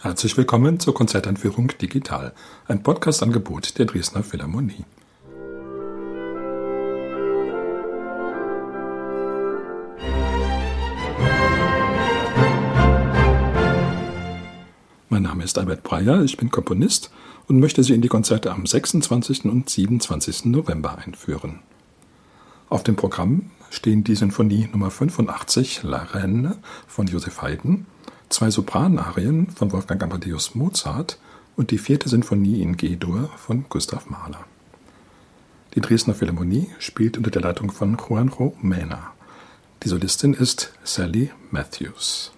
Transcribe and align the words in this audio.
Herzlich 0.00 0.36
willkommen 0.36 0.78
zur 0.78 0.94
Konzerteinführung 0.94 1.72
Digital, 1.82 2.32
ein 2.68 2.84
Podcast-Angebot 2.84 3.76
der 3.80 3.86
Dresdner 3.86 4.22
Philharmonie. 4.22 4.84
Mein 15.08 15.22
Name 15.24 15.42
ist 15.42 15.58
Albert 15.58 15.82
Breyer, 15.82 16.22
ich 16.22 16.36
bin 16.36 16.52
Komponist 16.52 17.10
und 17.48 17.58
möchte 17.58 17.82
Sie 17.82 17.94
in 17.94 18.00
die 18.00 18.06
Konzerte 18.06 18.52
am 18.52 18.66
26. 18.66 19.46
und 19.46 19.68
27. 19.68 20.44
November 20.44 20.98
einführen. 20.98 21.58
Auf 22.68 22.84
dem 22.84 22.94
Programm 22.94 23.50
stehen 23.70 24.04
die 24.04 24.14
Sinfonie 24.14 24.68
Nummer 24.70 24.92
85 24.92 25.82
La 25.82 26.04
Reine 26.04 26.56
von 26.86 27.08
Joseph 27.08 27.42
Haydn, 27.42 27.86
zwei 28.28 28.50
Sopranarien 28.50 29.50
von 29.50 29.72
Wolfgang 29.72 30.02
Amadeus 30.02 30.54
Mozart 30.54 31.18
und 31.56 31.70
die 31.70 31.78
vierte 31.78 32.08
Sinfonie 32.08 32.62
in 32.62 32.76
G-Dur 32.76 33.30
von 33.36 33.64
Gustav 33.68 34.08
Mahler. 34.10 34.44
Die 35.74 35.80
Dresdner 35.80 36.14
Philharmonie 36.14 36.68
spielt 36.78 37.16
unter 37.16 37.30
der 37.30 37.42
Leitung 37.42 37.70
von 37.70 37.96
Juanjo 37.96 38.56
Mena. 38.60 39.12
Die 39.82 39.88
Solistin 39.88 40.34
ist 40.34 40.72
Sally 40.82 41.30
Matthews. 41.50 42.32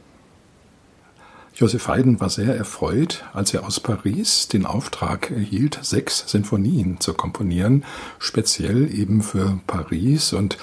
Joseph 1.55 1.89
Haydn 1.89 2.21
war 2.21 2.31
sehr 2.31 2.57
erfreut, 2.57 3.25
als 3.35 3.53
er 3.53 3.67
aus 3.67 3.81
Paris 3.81 4.49
den 4.49 4.65
Auftrag 4.65 5.31
erhielt, 5.31 5.79
sechs 5.83 6.25
Sinfonien 6.27 7.01
zu 7.01 7.13
komponieren, 7.13 7.85
speziell 8.19 8.91
eben 8.95 9.23
für 9.23 9.61
Paris. 9.67 10.33
Und 10.33 10.57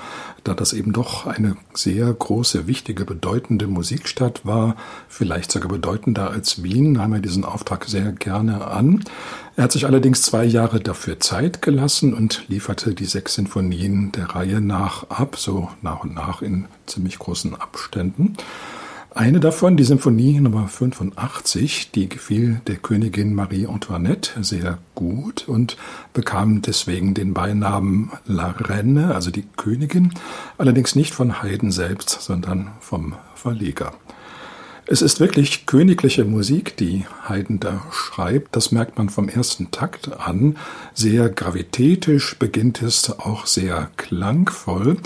da 0.48 0.54
das 0.54 0.74
eben 0.74 0.94
doch 0.94 1.26
eine 1.26 1.58
sehr 1.74 2.12
große, 2.12 2.68
wichtige, 2.68 3.06
bedeutende 3.06 3.68
Musikstadt 3.68 4.46
war, 4.46 4.76
vielleicht 5.10 5.52
sogar 5.52 5.70
bedeutender 5.70 6.32
als 6.32 6.64
Wien, 6.64 6.94
nahm 6.94 7.14
er 7.14 7.20
diesen 7.20 7.44
Auftrag 7.44 7.86
sehr 7.86 8.14
gerne 8.14 8.66
an. 8.68 9.04
Er 9.58 9.66
hat 9.66 9.72
sich 9.72 9.86
allerdings 9.86 10.22
zwei 10.22 10.46
Jahre 10.46 10.80
dafür 10.80 11.20
Zeit 11.20 11.62
gelassen 11.62 12.14
und 12.14 12.46
lieferte 12.48 12.94
die 12.94 13.06
sechs 13.06 13.36
Sinfonien 13.36 14.12
der 14.14 14.36
Reihe 14.36 14.62
nach 14.62 15.10
ab, 15.10 15.36
so 15.38 15.70
nach 15.82 16.04
und 16.04 16.16
nach 16.16 16.42
in 16.42 16.66
ziemlich 16.86 17.20
großen 17.20 17.56
Abständen. 17.56 18.38
Eine 19.18 19.40
davon, 19.40 19.78
die 19.78 19.84
Symphonie 19.84 20.40
Nummer 20.40 20.68
85, 20.68 21.90
die 21.90 22.08
gefiel 22.08 22.62
der 22.68 22.76
Königin 22.76 23.34
Marie 23.34 23.66
Antoinette 23.66 24.44
sehr 24.44 24.78
gut 24.94 25.48
und 25.48 25.76
bekam 26.14 26.62
deswegen 26.62 27.16
den 27.16 27.34
Beinamen 27.34 28.12
La 28.28 28.54
Reine, 28.60 29.16
also 29.16 29.32
die 29.32 29.46
Königin, 29.58 30.14
allerdings 30.60 30.96
nicht 30.96 31.16
von 31.16 31.42
Haydn 31.42 31.72
selbst, 31.72 32.22
sondern 32.22 32.70
vom 32.80 33.16
Verleger. 33.34 33.94
Es 34.86 35.02
ist 35.02 35.20
wirklich 35.20 35.66
königliche 35.66 36.24
Musik, 36.24 36.78
die 36.78 37.08
Haydn 37.28 37.60
da 37.60 37.82
schreibt. 37.92 38.56
Das 38.56 38.72
merkt 38.72 39.00
man 39.00 39.10
vom 39.10 39.30
ersten 39.30 39.72
Takt 39.72 40.12
an. 40.20 40.58
Sehr 40.94 41.28
gravitätisch 41.30 42.38
beginnt 42.38 42.84
es, 42.84 43.10
auch 43.10 43.48
sehr 43.48 43.90
klangvoll. 43.98 44.98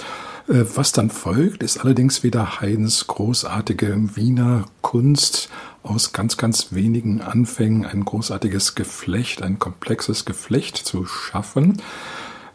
Äh, 0.52 0.66
was 0.76 0.92
dann 0.92 1.10
folgt, 1.10 1.64
ist 1.64 1.78
allerdings 1.78 2.24
wieder 2.24 2.60
Haydns 2.60 3.08
großartige 3.08 4.16
Wiener 4.16 4.66
Kunst 4.82 5.50
aus 5.82 6.12
ganz, 6.12 6.38
ganz 6.38 6.68
wenigen 6.72 7.22
Anfängen, 7.22 7.86
ein 7.86 8.04
großartiges 8.04 8.76
Geflecht, 8.76 9.42
ein 9.42 9.60
komplexes 9.60 10.26
Geflecht 10.26 10.78
zu 10.78 11.06
schaffen. 11.06 11.82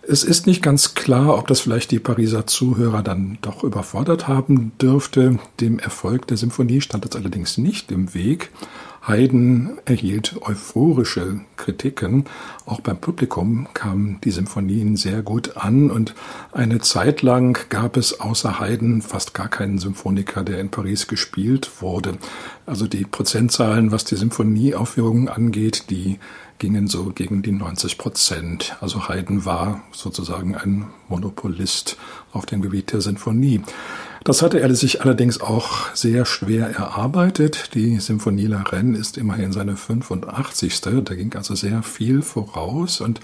Es 0.02 0.22
ist 0.22 0.46
nicht 0.46 0.62
ganz 0.62 0.94
klar, 0.94 1.36
ob 1.36 1.48
das 1.48 1.60
vielleicht 1.60 1.90
die 1.90 1.98
Pariser 1.98 2.46
Zuhörer 2.46 3.02
dann 3.02 3.38
doch 3.40 3.64
überfordert 3.64 4.28
haben 4.28 4.72
dürfte. 4.80 5.40
Dem 5.58 5.80
Erfolg 5.80 6.28
der 6.28 6.36
Symphonie 6.36 6.80
stand 6.80 7.04
es 7.06 7.16
allerdings 7.16 7.58
nicht 7.58 7.90
im 7.90 8.14
Weg. 8.14 8.50
Haydn 9.06 9.78
erhielt 9.84 10.36
euphorische 10.42 11.40
Kritiken. 11.56 12.24
Auch 12.64 12.80
beim 12.80 12.98
Publikum 12.98 13.68
kamen 13.72 14.18
die 14.24 14.32
Symphonien 14.32 14.96
sehr 14.96 15.22
gut 15.22 15.56
an 15.56 15.92
und 15.92 16.14
eine 16.50 16.80
Zeit 16.80 17.22
lang 17.22 17.56
gab 17.68 17.96
es 17.96 18.18
außer 18.20 18.58
Haydn 18.58 19.02
fast 19.02 19.32
gar 19.32 19.48
keinen 19.48 19.78
Symphoniker, 19.78 20.42
der 20.42 20.58
in 20.58 20.70
Paris 20.70 21.06
gespielt 21.06 21.80
wurde. 21.80 22.18
Also 22.66 22.88
die 22.88 23.04
Prozentzahlen, 23.04 23.92
was 23.92 24.04
die 24.04 24.16
Symphonieaufführungen 24.16 25.28
angeht, 25.28 25.88
die 25.90 26.18
gingen 26.58 26.88
so 26.88 27.12
gegen 27.14 27.42
die 27.42 27.52
90 27.52 27.98
Prozent. 27.98 28.76
Also 28.80 29.08
Haydn 29.08 29.44
war 29.44 29.82
sozusagen 29.92 30.56
ein 30.56 30.86
Monopolist 31.08 31.96
auf 32.32 32.44
dem 32.46 32.60
Gebiet 32.60 32.92
der 32.92 33.02
Sinfonie. 33.02 33.60
Das 34.26 34.42
hatte 34.42 34.58
er 34.58 34.74
sich 34.74 35.02
allerdings 35.02 35.40
auch 35.40 35.94
sehr 35.94 36.24
schwer 36.24 36.68
erarbeitet. 36.68 37.70
Die 37.74 38.00
Symphonie 38.00 38.46
La 38.46 38.62
Reine 38.62 38.98
ist 38.98 39.18
immerhin 39.18 39.52
seine 39.52 39.76
85. 39.76 40.80
Da 40.80 41.14
ging 41.14 41.32
also 41.36 41.54
sehr 41.54 41.84
viel 41.84 42.22
voraus 42.22 43.00
und 43.00 43.20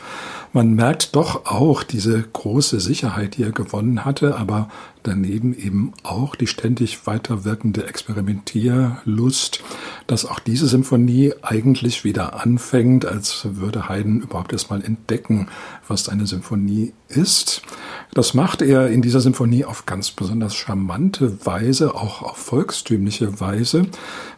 man 0.53 0.75
merkt 0.75 1.17
doch 1.17 1.47
auch 1.47 1.83
diese 1.83 2.23
große 2.23 2.79
Sicherheit, 2.79 3.37
die 3.37 3.43
er 3.43 3.51
gewonnen 3.51 4.05
hatte, 4.05 4.37
aber 4.37 4.69
daneben 5.03 5.55
eben 5.55 5.93
auch 6.03 6.37
die 6.37 6.47
ständig 6.47 7.07
weiter 7.07 7.45
wirkende 7.45 7.87
Experimentierlust, 7.87 9.63
dass 10.07 10.25
auch 10.25 10.41
diese 10.41 10.67
Symphonie 10.67 11.33
eigentlich 11.43 12.05
wieder 12.05 12.41
anfängt, 12.41 13.05
als 13.05 13.47
würde 13.53 13.89
Haydn 13.89 14.21
überhaupt 14.21 14.53
erstmal 14.53 14.83
entdecken, 14.83 15.49
was 15.89 16.09
eine 16.09 16.27
Symphonie 16.27 16.93
ist. 17.09 17.63
Das 18.15 18.35
macht 18.35 18.63
er 18.63 18.89
in 18.89 19.03
dieser 19.03 19.21
Symphonie 19.21 19.65
auf 19.65 19.87
ganz 19.87 20.11
besonders 20.11 20.55
charmante 20.55 21.45
Weise, 21.47 21.95
auch 21.95 22.23
auf 22.23 22.37
volkstümliche 22.37 23.41
Weise. 23.41 23.87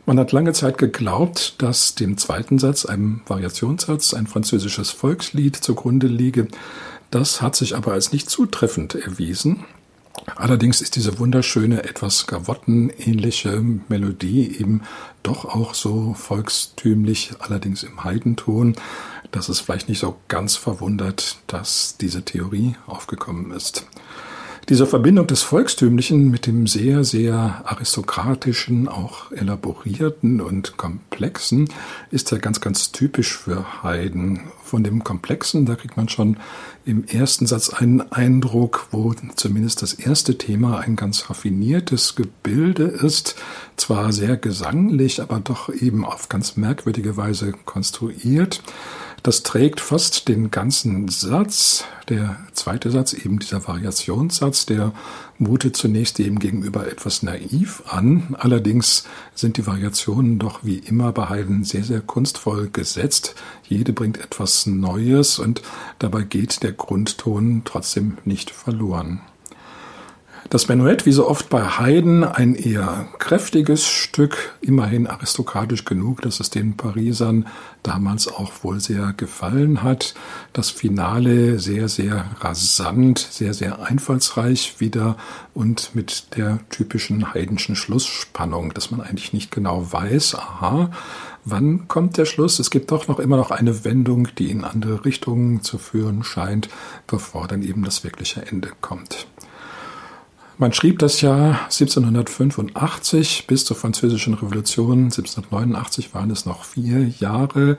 Man 0.07 0.19
hat 0.19 0.33
lange 0.33 0.53
Zeit 0.53 0.79
geglaubt, 0.79 1.57
dass 1.63 1.95
dem 1.95 2.17
zweiten 2.17 2.59
Satz, 2.59 2.85
einem 2.85 3.23
Variationssatz, 3.27 4.15
ein 4.15 4.27
französisches 4.27 4.91
Volkslied 4.91 5.57
zugrunde 5.57 6.07
liege. 6.07 6.49
Das 7.11 7.43
hat 7.43 7.57
sich 7.57 7.77
aber 7.77 7.93
als 7.93 8.13
nicht 8.13 8.29
zutreffend 8.29 8.95
erwiesen. 8.95 9.65
Allerdings 10.37 10.81
ist 10.81 10.97
diese 10.97 11.19
wunderschöne, 11.19 11.85
etwas 11.85 12.27
gavottenähnliche 12.27 13.63
Melodie 13.89 14.57
eben 14.59 14.83
doch 15.23 15.45
auch 15.45 15.75
so 15.75 16.15
volkstümlich, 16.15 17.33
allerdings 17.41 17.83
im 17.83 18.05
Heidenton, 18.05 18.77
dass 19.33 19.49
es 19.49 19.61
vielleicht 19.61 19.89
nicht 19.89 19.99
so 19.99 20.17
ganz 20.29 20.57
verwundert, 20.57 21.39
dass 21.47 21.97
diese 21.99 22.25
Theorie 22.25 22.77
aufgekommen 22.87 23.51
ist. 23.51 23.87
Diese 24.71 24.87
Verbindung 24.87 25.27
des 25.27 25.43
Volkstümlichen 25.43 26.31
mit 26.31 26.47
dem 26.47 26.67
sehr, 26.67 27.05
sehr 27.05 27.63
aristokratischen, 27.67 28.89
auch 28.89 29.31
elaborierten 29.31 30.41
und 30.41 30.79
komplexen 30.79 31.69
ist 32.11 32.31
ja 32.31 32.39
ganz, 32.39 32.63
ganz 32.63 32.91
typisch 32.91 33.37
für 33.37 33.83
Haydn. 33.83 34.41
Von 34.63 34.83
dem 34.83 35.05
Komplexen, 35.05 35.67
da 35.67 35.75
kriegt 35.75 35.99
man 35.99 36.09
schon 36.09 36.39
im 36.87 37.05
ersten 37.05 37.47
Satz 37.47 37.69
einen 37.69 38.11
Eindruck, 38.11 38.89
wo 38.91 39.13
zumindest 39.37 39.83
das 39.83 39.93
erste 39.93 40.39
Thema 40.39 40.79
ein 40.79 40.97
ganz 40.97 41.29
raffiniertes 41.29 42.15
Gebilde 42.17 42.85
ist, 42.85 43.37
zwar 43.77 44.13
sehr 44.15 44.39
gesanglich, 44.39 45.21
aber 45.21 45.41
doch 45.41 45.69
eben 45.69 46.07
auf 46.07 46.31
ganz 46.31 46.57
merkwürdige 46.57 47.19
Weise 47.19 47.53
konstruiert. 47.67 48.63
Das 49.25 49.43
trägt 49.43 49.81
fast 49.81 50.29
den 50.29 50.51
ganzen 50.51 51.09
Satz. 51.09 51.87
Der 52.11 52.37
zweite 52.53 52.91
Satz, 52.91 53.15
eben 53.15 53.39
dieser 53.39 53.67
Variationssatz, 53.67 54.67
der 54.67 54.93
mutet 55.39 55.79
zunächst 55.79 56.21
eben 56.21 56.39
gegenüber 56.39 56.87
etwas 56.87 57.23
naiv 57.23 57.83
an. 57.87 58.37
Allerdings 58.39 59.05
sind 59.35 59.57
die 59.57 59.67
Variationen 59.67 60.39
doch 60.39 60.61
wie 60.63 60.77
immer 60.77 61.11
bei 61.13 61.31
Haydn 61.31 61.65
sehr, 61.65 61.85
sehr 61.85 62.03
kunstvoll 62.03 62.69
gesetzt. 62.71 63.35
Jede 63.67 63.95
bringt 63.95 64.19
etwas 64.19 64.67
Neues 64.67 65.39
und 65.39 65.63
dabei 65.99 66.25
geht 66.25 66.63
der 66.63 66.73
Grundton 66.73 67.63
trotzdem 67.65 68.19
nicht 68.27 68.51
verloren. 68.51 69.23
Das 70.51 70.69
Menuett, 70.69 71.07
wie 71.07 71.13
so 71.13 71.27
oft 71.29 71.49
bei 71.49 71.63
Haydn, 71.63 72.23
ein 72.23 72.55
eher 72.55 73.09
kräftiges 73.19 73.87
Stück, 73.87 74.55
immerhin 74.61 75.07
aristokratisch 75.07 75.85
genug, 75.85 76.21
dass 76.21 76.39
es 76.39 76.51
den 76.51 76.77
Parisern 76.77 77.47
damals 77.83 78.29
auch 78.29 78.53
wohl 78.63 78.79
sehr 78.79 79.15
gefallen 79.17 79.83
hat. 79.83 80.15
Das 80.53 80.71
Finale 80.71 81.59
sehr, 81.59 81.89
sehr 81.89 82.27
rasant, 82.41 83.19
sehr, 83.19 83.55
sehr 83.55 83.83
einfallsreich 83.83 84.77
wieder 84.79 85.17
und 85.55 85.95
mit 85.95 86.37
der 86.37 86.61
typischen 86.69 87.33
Haydnschen 87.33 87.75
Schlussspannung, 87.75 88.75
dass 88.75 88.91
man 88.91 89.01
eigentlich 89.01 89.33
nicht 89.33 89.51
genau 89.51 89.91
weiß, 89.91 90.37
aha, 90.37 90.91
wann 91.45 91.89
kommt 91.89 92.17
der 92.17 92.27
Schluss? 92.27 92.59
Es 92.59 92.71
gibt 92.71 92.91
doch 92.91 93.09
noch 93.09 93.19
immer 93.19 93.37
noch 93.37 93.51
eine 93.51 93.85
Wendung, 93.85 94.29
die 94.39 94.51
in 94.51 94.65
andere 94.65 95.05
Richtungen 95.05 95.63
zu 95.63 95.79
führen 95.79 96.23
scheint, 96.23 96.69
bevor 97.07 97.49
dann 97.49 97.63
eben 97.63 97.83
das 97.83 98.05
wirkliche 98.05 98.47
Ende 98.47 98.71
kommt. 98.81 99.27
Man 100.57 100.73
schrieb 100.73 101.01
das 101.01 101.21
Jahr 101.21 101.63
1785 101.65 103.49
bis 103.49 103.65
zur 103.65 103.77
Französischen 103.77 104.35
Revolution 104.35 105.05
1789 105.05 106.15
waren 106.15 106.31
es 106.31 106.47
noch 106.47 106.65
vier 106.65 107.09
Jahre. 107.09 107.77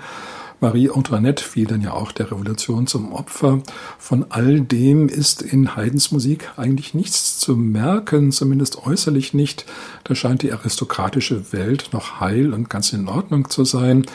Marie 0.59 0.89
Antoinette 0.89 1.43
fiel 1.43 1.67
dann 1.67 1.81
ja 1.81 1.93
auch 1.93 2.11
der 2.11 2.31
Revolution 2.31 2.87
zum 2.87 3.13
Opfer. 3.13 3.61
Von 3.97 4.25
all 4.29 4.59
dem 4.59 5.07
ist 5.07 5.41
in 5.41 5.75
Haydns 5.75 6.11
Musik 6.11 6.51
eigentlich 6.57 6.93
nichts 6.93 7.39
zu 7.39 7.55
merken, 7.55 8.31
zumindest 8.31 8.85
äußerlich 8.85 9.33
nicht. 9.33 9.65
Da 10.03 10.15
scheint 10.15 10.41
die 10.41 10.51
aristokratische 10.51 11.53
Welt 11.53 11.89
noch 11.91 12.19
heil 12.19 12.53
und 12.53 12.69
ganz 12.69 12.91
in 12.93 13.07
Ordnung 13.07 13.49
zu 13.49 13.63
sein. 13.63 14.05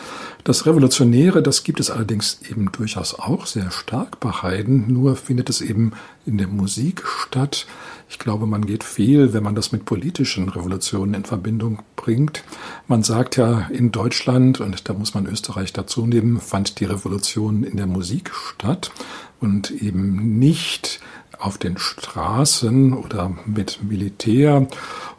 Das 0.45 0.67
Revolutionäre, 0.67 1.43
das 1.43 1.65
gibt 1.65 1.81
es 1.81 1.91
allerdings 1.91 2.41
eben 2.51 2.73
durchaus 2.73 3.15
auch 3.15 3.47
sehr 3.47 3.71
stark 3.71 4.21
bei 4.21 4.31
Haydn, 4.31 4.87
nur 4.89 5.17
findet 5.17 5.51
es 5.51 5.61
eben 5.61 5.93
in 6.25 6.39
der 6.39 6.49
Musik 6.49 7.05
statt. 7.07 7.67
Ich 8.11 8.19
glaube, 8.19 8.47
man 8.47 8.67
geht 8.67 8.83
fehl, 8.83 9.33
wenn 9.33 9.45
man 9.45 9.55
das 9.55 9.71
mit 9.71 9.85
politischen 9.85 10.49
Revolutionen 10.49 11.15
in 11.15 11.25
Verbindung 11.25 11.79
bringt. 11.95 12.43
Man 12.89 13.05
sagt 13.05 13.37
ja 13.37 13.69
in 13.73 13.93
Deutschland, 13.93 14.61
und 14.61 14.89
da 14.89 14.95
muss 14.95 15.15
man 15.15 15.27
Österreich 15.27 15.73
dazu 15.73 16.07
nehmen, 16.07 16.41
fand 16.41 16.81
die 16.81 16.87
Revolution 16.87 17.63
in 17.63 17.77
der 17.77 17.87
Musik 17.87 18.33
statt 18.35 18.91
und 19.39 19.71
eben 19.71 20.41
nicht 20.41 21.01
auf 21.39 21.57
den 21.57 21.79
Straßen 21.79 22.95
oder 22.95 23.33
mit 23.47 23.79
Militär 23.85 24.67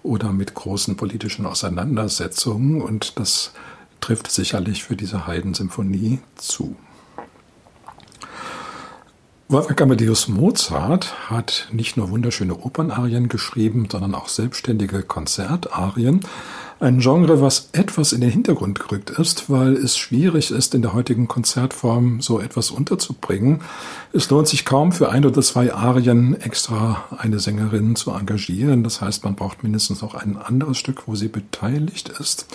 oder 0.04 0.34
mit 0.34 0.54
großen 0.54 0.98
politischen 0.98 1.46
Auseinandersetzungen. 1.46 2.82
Und 2.82 3.18
das 3.20 3.54
trifft 4.02 4.30
sicherlich 4.30 4.84
für 4.84 4.98
diese 4.98 5.28
Heidensymphonie 5.28 6.20
zu. 6.36 6.76
Wolfgang 9.51 9.81
Amadeus 9.81 10.30
Mozart 10.30 11.30
hat 11.30 11.68
nicht 11.74 11.98
nur 11.98 12.09
wunderschöne 12.09 12.56
Opernarien 12.56 13.27
geschrieben, 13.27 13.89
sondern 13.92 14.15
auch 14.15 14.30
selbstständige 14.30 15.03
Konzertarien. 15.03 16.21
Ein 16.80 17.00
Genre, 17.00 17.42
was 17.42 17.68
etwas 17.74 18.13
in 18.13 18.21
den 18.21 18.30
Hintergrund 18.30 18.80
gerückt 18.80 19.09
ist, 19.09 19.50
weil 19.50 19.74
es 19.74 19.98
schwierig 19.98 20.51
ist, 20.51 20.74
in 20.74 20.81
der 20.81 20.94
heutigen 20.94 21.27
Konzertform 21.27 22.21
so 22.21 22.39
etwas 22.39 22.71
unterzubringen. 22.71 23.59
Es 24.13 24.30
lohnt 24.30 24.48
sich 24.48 24.63
kaum 24.63 24.94
für 24.94 25.09
ein 25.09 25.25
oder 25.25 25.42
zwei 25.42 25.74
Arien 25.74 26.39
extra 26.39 27.04
eine 27.18 27.39
Sängerin 27.39 27.97
zu 27.97 28.12
engagieren. 28.12 28.86
Das 28.86 29.01
heißt, 29.01 29.25
man 29.25 29.36
braucht 29.36 29.63
mindestens 29.63 30.01
noch 30.01 30.15
ein 30.15 30.38
anderes 30.38 30.77
Stück, 30.77 31.09
wo 31.09 31.15
sie 31.15 31.27
beteiligt 31.27 32.07
ist. 32.07 32.45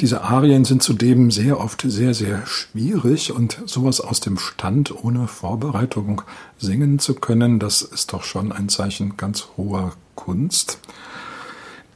Diese 0.00 0.22
Arien 0.22 0.64
sind 0.64 0.82
zudem 0.82 1.30
sehr 1.30 1.60
oft 1.60 1.82
sehr, 1.86 2.14
sehr 2.14 2.46
schwierig 2.46 3.32
und 3.32 3.58
sowas 3.66 4.00
aus 4.00 4.20
dem 4.20 4.38
Stand 4.38 5.04
ohne 5.04 5.28
Vorbereitung 5.28 6.22
singen 6.56 6.98
zu 6.98 7.14
können, 7.14 7.58
das 7.58 7.82
ist 7.82 8.14
doch 8.14 8.24
schon 8.24 8.50
ein 8.50 8.70
Zeichen 8.70 9.18
ganz 9.18 9.48
hoher 9.58 9.92
Kunst. 10.14 10.78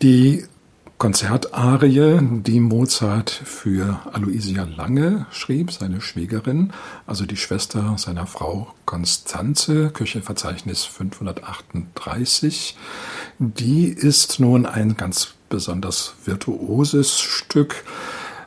Die 0.03 0.45
Konzertarie, 0.99 2.19
die 2.21 2.61
Mozart 2.61 3.31
für 3.31 4.01
Aloysia 4.13 4.65
Lange 4.65 5.27
schrieb, 5.31 5.73
seine 5.73 6.03
Schwägerin, 6.03 6.75
also 7.07 7.25
die 7.25 7.39
Schwester 7.39 7.95
seiner 7.97 8.27
Frau 8.27 8.75
Konstanze, 8.85 9.91
Kirchenverzeichnis 9.91 10.85
538, 10.85 12.77
die 13.39 13.89
ist 13.89 14.41
nun 14.41 14.67
ein 14.67 14.97
ganz 14.97 15.35
besonders 15.55 16.15
virtuoses 16.25 17.21
Stück. 17.21 17.85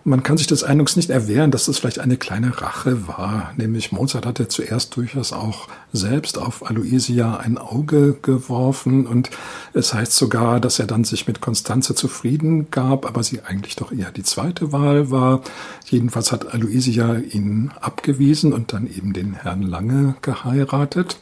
Man 0.03 0.23
kann 0.23 0.37
sich 0.37 0.47
des 0.47 0.63
Eindrucks 0.63 0.97
nicht 0.97 1.09
erwehren, 1.09 1.51
dass 1.51 1.65
das 1.65 1.79
vielleicht 1.79 1.99
eine 1.99 2.17
kleine 2.17 2.61
Rache 2.61 3.07
war. 3.07 3.53
Nämlich 3.55 3.93
Mozart 3.93 4.25
hatte 4.25 4.49
zuerst 4.49 4.93
durchaus 4.97 5.31
auch 5.31 5.69
selbst 5.93 6.37
auf 6.37 6.69
Aloysia 6.69 7.37
ein 7.37 7.57
Auge 7.57 8.17
geworfen 8.21 9.07
und 9.07 9.29
es 9.73 9.93
heißt 9.93 10.13
sogar, 10.13 10.59
dass 10.59 10.79
er 10.79 10.85
dann 10.85 11.05
sich 11.05 11.27
mit 11.27 11.39
Konstanze 11.39 11.95
zufrieden 11.95 12.71
gab, 12.71 13.05
aber 13.05 13.23
sie 13.23 13.41
eigentlich 13.41 13.77
doch 13.77 13.93
eher 13.93 14.11
die 14.11 14.23
zweite 14.23 14.73
Wahl 14.73 15.11
war. 15.11 15.41
Jedenfalls 15.85 16.33
hat 16.33 16.53
Aloysia 16.53 17.15
ihn 17.15 17.71
abgewiesen 17.79 18.51
und 18.51 18.73
dann 18.73 18.85
eben 18.87 19.13
den 19.13 19.33
Herrn 19.33 19.61
Lange 19.61 20.15
geheiratet. 20.21 21.17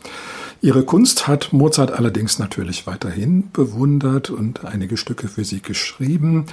Ihre 0.65 0.83
Kunst 0.83 1.27
hat 1.27 1.53
Mozart 1.53 1.91
allerdings 1.91 2.39
natürlich 2.39 2.87
weiterhin 2.87 3.51
bewundert 3.51 4.31
und 4.31 4.65
einige 4.65 4.97
Stücke 4.97 5.27
für 5.27 5.45
sie 5.45 5.61
geschrieben. 5.61 6.47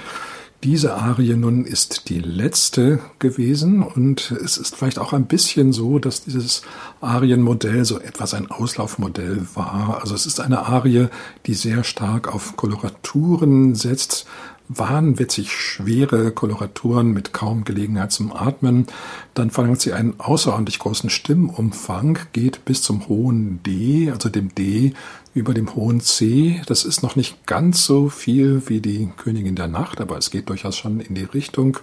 Diese 0.63 0.93
Arie 0.95 1.35
nun 1.35 1.65
ist 1.65 2.07
die 2.07 2.19
letzte 2.19 2.99
gewesen 3.19 3.83
und 3.83 4.31
es 4.31 4.55
ist 4.55 4.77
vielleicht 4.77 4.97
auch 4.97 5.11
ein 5.11 5.25
bisschen 5.25 5.73
so, 5.73 5.99
dass 5.99 6.23
dieses 6.23 6.61
Arienmodell 7.01 7.83
so 7.83 7.99
etwas 7.99 8.33
ein 8.33 8.49
Auslaufmodell 8.49 9.45
war. 9.55 9.99
Also 9.99 10.15
es 10.15 10.25
ist 10.25 10.39
eine 10.39 10.65
Arie, 10.65 11.07
die 11.47 11.53
sehr 11.53 11.83
stark 11.83 12.33
auf 12.33 12.55
Koloraturen 12.55 13.75
setzt, 13.75 14.25
wahnwitzig 14.69 15.51
schwere 15.51 16.31
Koloraturen 16.31 17.11
mit 17.11 17.33
kaum 17.33 17.65
Gelegenheit 17.65 18.13
zum 18.13 18.31
Atmen. 18.31 18.87
Dann 19.33 19.49
verlangt 19.49 19.81
sie 19.81 19.91
einen 19.91 20.17
außerordentlich 20.17 20.79
großen 20.79 21.09
Stimmumfang, 21.09 22.19
geht 22.31 22.63
bis 22.63 22.81
zum 22.81 23.09
hohen 23.09 23.61
D, 23.63 24.11
also 24.11 24.29
dem 24.29 24.55
D 24.55 24.93
über 25.33 25.53
dem 25.53 25.75
hohen 25.75 25.99
C. 25.99 26.61
Das 26.67 26.85
ist 26.85 27.03
noch 27.03 27.15
nicht 27.15 27.45
ganz 27.45 27.85
so 27.85 28.09
viel 28.09 28.63
wie 28.67 28.81
die 28.81 29.09
Königin 29.17 29.55
der 29.55 29.67
Nacht, 29.67 30.01
aber 30.01 30.17
es 30.17 30.31
geht 30.31 30.49
durchaus 30.49 30.77
schon 30.77 30.99
in 30.99 31.15
die 31.15 31.23
Richtung. 31.23 31.77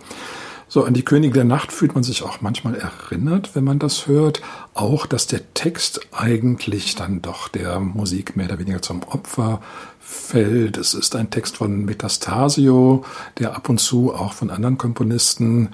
So, 0.69 0.85
an 0.85 0.95
die 0.95 1.05
Königin 1.05 1.35
der 1.35 1.45
Nacht 1.45 1.73
fühlt 1.73 1.97
man 1.97 2.05
sich 2.05 2.23
auch 2.23 2.43
manchmal 2.43 2.77
erinnert, 2.77 3.57
wenn 3.57 3.65
man 3.65 3.81
das 3.81 4.07
hört. 4.07 4.41
Auch, 4.73 5.05
dass 5.05 5.27
der 5.27 5.53
Text 5.53 6.01
eigentlich 6.13 6.95
dann 6.95 7.23
doch 7.23 7.49
der 7.49 7.81
Musik 7.81 8.37
mehr 8.37 8.47
oder 8.47 8.61
weniger 8.61 8.81
zum 8.81 9.03
Opfer 9.03 9.61
fällt. 9.99 10.77
Es 10.77 10.95
ist 10.95 11.17
ein 11.17 11.31
Text 11.31 11.57
von 11.57 11.85
Metastasio, 11.85 13.05
der 13.41 13.57
ab 13.57 13.69
und 13.69 13.79
zu 13.79 14.15
auch 14.15 14.33
von 14.33 14.51
anderen 14.51 14.79
Komponisten 14.79 15.71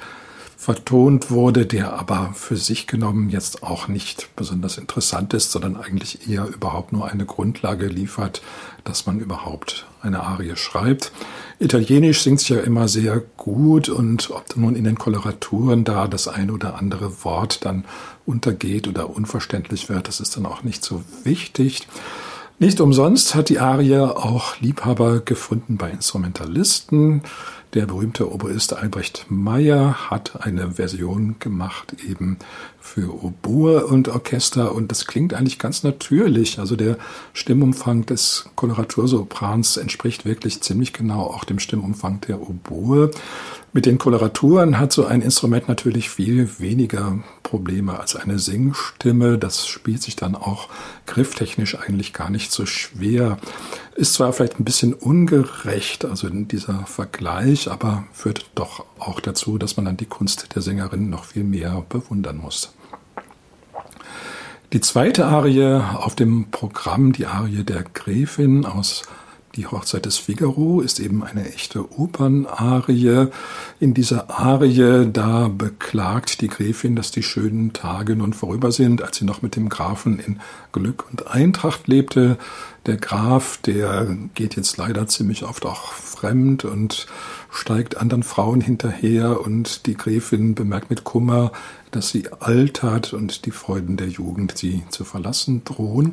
vertont 0.56 1.30
wurde, 1.30 1.66
der 1.66 1.92
aber 1.98 2.32
für 2.34 2.56
sich 2.56 2.86
genommen 2.86 3.28
jetzt 3.28 3.62
auch 3.62 3.88
nicht 3.88 4.34
besonders 4.36 4.78
interessant 4.78 5.34
ist, 5.34 5.52
sondern 5.52 5.76
eigentlich 5.76 6.28
eher 6.28 6.46
überhaupt 6.48 6.92
nur 6.92 7.10
eine 7.10 7.26
Grundlage 7.26 7.86
liefert, 7.86 8.40
dass 8.82 9.04
man 9.04 9.20
überhaupt 9.20 9.86
eine 10.00 10.22
Arie 10.22 10.56
schreibt. 10.56 11.12
Italienisch 11.58 12.22
singt 12.22 12.40
es 12.40 12.48
ja 12.48 12.58
immer 12.58 12.88
sehr 12.88 13.22
gut 13.36 13.90
und 13.90 14.30
ob 14.30 14.56
nun 14.56 14.76
in 14.76 14.84
den 14.84 14.98
Koloraturen 14.98 15.84
da 15.84 16.08
das 16.08 16.26
ein 16.26 16.50
oder 16.50 16.76
andere 16.76 17.24
Wort 17.24 17.64
dann 17.64 17.84
untergeht 18.24 18.88
oder 18.88 19.10
unverständlich 19.10 19.88
wird, 19.88 20.08
das 20.08 20.20
ist 20.20 20.36
dann 20.36 20.46
auch 20.46 20.62
nicht 20.62 20.82
so 20.82 21.02
wichtig. 21.22 21.86
Nicht 22.58 22.80
umsonst 22.80 23.34
hat 23.34 23.50
die 23.50 23.58
Arie 23.58 23.98
auch 23.98 24.58
Liebhaber 24.60 25.20
gefunden 25.20 25.76
bei 25.76 25.90
Instrumentalisten. 25.90 27.22
Der 27.76 27.84
berühmte 27.84 28.32
Oboist 28.32 28.72
Albrecht 28.72 29.26
Meyer 29.28 30.08
hat 30.08 30.46
eine 30.46 30.70
Version 30.72 31.36
gemacht 31.40 31.94
eben 32.08 32.38
für 32.86 33.22
Oboe 33.22 33.84
und 33.84 34.08
Orchester 34.08 34.72
und 34.74 34.90
das 34.90 35.06
klingt 35.06 35.34
eigentlich 35.34 35.58
ganz 35.58 35.82
natürlich. 35.82 36.58
Also 36.58 36.76
der 36.76 36.96
Stimmumfang 37.34 38.06
des 38.06 38.48
Koloratursoprans 38.54 39.76
entspricht 39.76 40.24
wirklich 40.24 40.62
ziemlich 40.62 40.92
genau 40.92 41.24
auch 41.24 41.44
dem 41.44 41.58
Stimmumfang 41.58 42.20
der 42.22 42.40
Oboe. 42.40 43.10
Mit 43.72 43.84
den 43.84 43.98
Koloraturen 43.98 44.78
hat 44.78 44.92
so 44.92 45.04
ein 45.04 45.20
Instrument 45.20 45.68
natürlich 45.68 46.08
viel 46.08 46.58
weniger 46.58 47.18
Probleme 47.42 48.00
als 48.00 48.16
eine 48.16 48.38
Singstimme. 48.38 49.36
Das 49.36 49.66
spielt 49.66 50.02
sich 50.02 50.16
dann 50.16 50.34
auch 50.34 50.70
grifftechnisch 51.04 51.78
eigentlich 51.78 52.14
gar 52.14 52.30
nicht 52.30 52.52
so 52.52 52.64
schwer. 52.64 53.36
Ist 53.94 54.14
zwar 54.14 54.32
vielleicht 54.32 54.58
ein 54.58 54.64
bisschen 54.64 54.94
ungerecht, 54.94 56.06
also 56.06 56.30
dieser 56.30 56.86
Vergleich, 56.86 57.70
aber 57.70 58.04
führt 58.12 58.46
doch 58.54 58.86
auch 58.98 59.20
dazu, 59.20 59.58
dass 59.58 59.76
man 59.76 59.84
dann 59.84 59.98
die 59.98 60.06
Kunst 60.06 60.54
der 60.54 60.62
Sängerin 60.62 61.10
noch 61.10 61.24
viel 61.24 61.44
mehr 61.44 61.84
bewundern 61.90 62.38
muss. 62.38 62.75
Die 64.72 64.80
zweite 64.80 65.26
Arie 65.26 65.80
auf 65.94 66.16
dem 66.16 66.50
Programm, 66.50 67.12
die 67.12 67.26
Arie 67.26 67.62
der 67.62 67.84
Gräfin 67.84 68.66
aus 68.66 69.04
die 69.56 69.66
Hochzeit 69.66 70.04
des 70.04 70.18
Figaro 70.18 70.82
ist 70.82 71.00
eben 71.00 71.24
eine 71.24 71.48
echte 71.48 71.90
Opernarie. 71.98 73.28
In 73.80 73.94
dieser 73.94 74.28
Arie, 74.28 75.08
da 75.10 75.48
beklagt 75.48 76.42
die 76.42 76.48
Gräfin, 76.48 76.94
dass 76.94 77.10
die 77.10 77.22
schönen 77.22 77.72
Tage 77.72 78.16
nun 78.16 78.34
vorüber 78.34 78.70
sind, 78.70 79.02
als 79.02 79.16
sie 79.16 79.24
noch 79.24 79.40
mit 79.40 79.56
dem 79.56 79.70
Grafen 79.70 80.18
in 80.18 80.40
Glück 80.72 81.06
und 81.10 81.28
Eintracht 81.28 81.88
lebte. 81.88 82.36
Der 82.84 82.98
Graf, 82.98 83.56
der 83.56 84.14
geht 84.34 84.56
jetzt 84.56 84.76
leider 84.76 85.06
ziemlich 85.06 85.44
oft 85.44 85.64
auch 85.64 85.92
fremd 85.92 86.66
und 86.66 87.06
steigt 87.50 87.96
anderen 87.96 88.24
Frauen 88.24 88.60
hinterher 88.60 89.40
und 89.40 89.86
die 89.86 89.96
Gräfin 89.96 90.54
bemerkt 90.54 90.90
mit 90.90 91.04
Kummer, 91.04 91.50
dass 91.96 92.10
sie 92.10 92.28
altert 92.40 93.12
und 93.12 93.46
die 93.46 93.50
Freuden 93.50 93.96
der 93.96 94.08
Jugend 94.08 94.56
sie 94.56 94.84
zu 94.90 95.04
verlassen 95.04 95.64
drohen. 95.64 96.12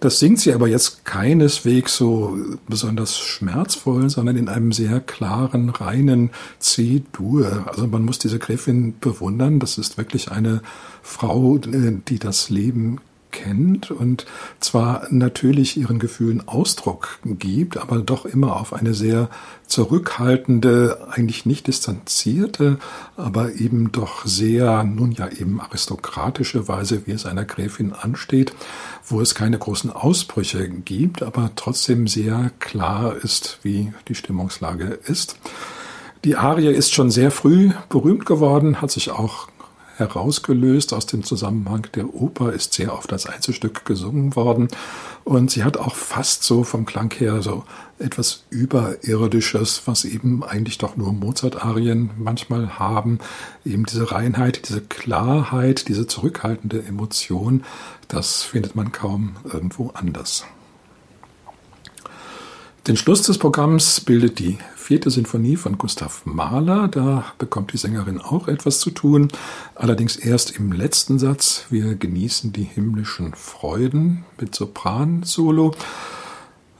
Das 0.00 0.20
singt 0.20 0.38
sie 0.38 0.52
aber 0.52 0.68
jetzt 0.68 1.04
keineswegs 1.04 1.96
so 1.96 2.38
besonders 2.68 3.18
schmerzvoll, 3.18 4.08
sondern 4.08 4.36
in 4.36 4.48
einem 4.48 4.72
sehr 4.72 5.00
klaren, 5.00 5.70
reinen 5.70 6.30
C-Dur. 6.60 7.64
Also 7.66 7.86
man 7.88 8.04
muss 8.04 8.18
diese 8.18 8.38
Gräfin 8.38 8.94
bewundern. 9.00 9.58
Das 9.58 9.76
ist 9.76 9.98
wirklich 9.98 10.30
eine 10.30 10.62
Frau, 11.02 11.58
die 11.58 12.18
das 12.18 12.48
Leben 12.48 13.00
kennt 13.30 13.90
und 13.90 14.26
zwar 14.60 15.06
natürlich 15.10 15.76
ihren 15.76 15.98
Gefühlen 15.98 16.46
Ausdruck 16.46 17.18
gibt, 17.24 17.76
aber 17.76 17.98
doch 17.98 18.24
immer 18.24 18.56
auf 18.56 18.72
eine 18.72 18.94
sehr 18.94 19.28
zurückhaltende, 19.66 21.08
eigentlich 21.10 21.46
nicht 21.46 21.66
distanzierte, 21.66 22.78
aber 23.16 23.54
eben 23.54 23.92
doch 23.92 24.24
sehr, 24.24 24.84
nun 24.84 25.12
ja 25.12 25.28
eben 25.28 25.60
aristokratische 25.60 26.68
Weise, 26.68 27.06
wie 27.06 27.12
es 27.12 27.26
einer 27.26 27.44
Gräfin 27.44 27.92
ansteht, 27.92 28.52
wo 29.06 29.20
es 29.20 29.34
keine 29.34 29.58
großen 29.58 29.90
Ausbrüche 29.90 30.68
gibt, 30.68 31.22
aber 31.22 31.50
trotzdem 31.56 32.06
sehr 32.06 32.50
klar 32.58 33.16
ist, 33.16 33.58
wie 33.62 33.92
die 34.08 34.14
Stimmungslage 34.14 34.98
ist. 35.06 35.36
Die 36.24 36.36
Arie 36.36 36.72
ist 36.72 36.94
schon 36.94 37.10
sehr 37.10 37.30
früh 37.30 37.70
berühmt 37.88 38.26
geworden, 38.26 38.80
hat 38.80 38.90
sich 38.90 39.10
auch 39.10 39.48
herausgelöst 39.98 40.92
aus 40.94 41.06
dem 41.06 41.24
Zusammenhang 41.24 41.86
der 41.94 42.14
Oper, 42.14 42.52
ist 42.52 42.72
sehr 42.72 42.94
oft 42.94 43.12
als 43.12 43.26
Einzelstück 43.26 43.84
gesungen 43.84 44.36
worden 44.36 44.68
und 45.24 45.50
sie 45.50 45.64
hat 45.64 45.76
auch 45.76 45.94
fast 45.94 46.42
so 46.44 46.64
vom 46.64 46.86
Klang 46.86 47.12
her 47.18 47.42
so 47.42 47.64
etwas 47.98 48.44
Überirdisches, 48.50 49.82
was 49.86 50.04
eben 50.04 50.44
eigentlich 50.44 50.78
doch 50.78 50.96
nur 50.96 51.12
Mozart-Arien 51.12 52.10
manchmal 52.16 52.78
haben. 52.78 53.18
Eben 53.64 53.84
diese 53.84 54.12
Reinheit, 54.12 54.68
diese 54.68 54.80
Klarheit, 54.80 55.88
diese 55.88 56.06
zurückhaltende 56.06 56.82
Emotion, 56.84 57.64
das 58.06 58.42
findet 58.42 58.76
man 58.76 58.92
kaum 58.92 59.36
irgendwo 59.44 59.90
anders. 59.94 60.44
Den 62.88 62.96
Schluss 62.96 63.20
des 63.20 63.36
Programms 63.36 64.00
bildet 64.00 64.38
die 64.38 64.56
vierte 64.74 65.10
Sinfonie 65.10 65.56
von 65.56 65.76
Gustav 65.76 66.22
Mahler. 66.24 66.88
Da 66.88 67.26
bekommt 67.36 67.74
die 67.74 67.76
Sängerin 67.76 68.18
auch 68.18 68.48
etwas 68.48 68.80
zu 68.80 68.90
tun. 68.90 69.28
Allerdings 69.74 70.16
erst 70.16 70.52
im 70.52 70.72
letzten 70.72 71.18
Satz. 71.18 71.66
Wir 71.68 71.96
genießen 71.96 72.50
die 72.50 72.62
himmlischen 72.62 73.34
Freuden 73.34 74.24
mit 74.40 74.54
Sopran-Solo. 74.54 75.74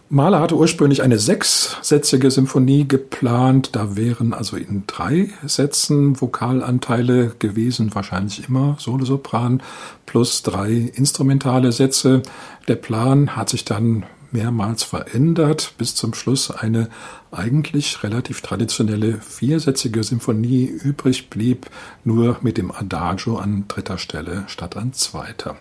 Mahler 0.09 0.41
hatte 0.41 0.57
ursprünglich 0.57 1.03
eine 1.03 1.19
sechssätzige 1.19 2.31
Symphonie 2.31 2.88
geplant. 2.88 3.77
Da 3.77 3.95
wären 3.95 4.33
also 4.33 4.57
in 4.57 4.85
drei 4.87 5.29
Sätzen 5.45 6.19
Vokalanteile 6.19 7.35
gewesen, 7.38 7.95
wahrscheinlich 7.95 8.49
immer 8.49 8.77
Solo-Sopran 8.79 9.62
plus 10.07 10.43
drei 10.43 10.91
instrumentale 10.95 11.71
Sätze. 11.71 12.23
Der 12.67 12.77
Plan 12.77 13.37
hat 13.37 13.50
sich 13.50 13.67
dann 13.67 14.07
mehrmals 14.30 14.82
verändert, 14.82 15.75
bis 15.78 15.94
zum 15.94 16.14
Schluss 16.14 16.50
eine 16.50 16.88
eigentlich 17.30 18.02
relativ 18.02 18.40
traditionelle 18.40 19.18
viersätzige 19.20 20.02
Symphonie 20.02 20.64
übrig 20.64 21.30
blieb, 21.30 21.66
nur 22.04 22.38
mit 22.42 22.58
dem 22.58 22.70
Adagio 22.70 23.37
an 23.38 23.64
dritter 23.68 23.99
Stelle 23.99 24.44
statt 24.49 24.76
an 24.76 24.92
zweiter. 24.92 25.56